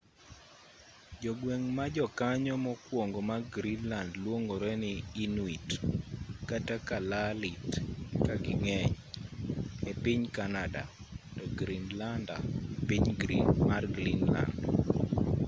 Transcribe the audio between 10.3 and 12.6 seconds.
canada to 'greenlander'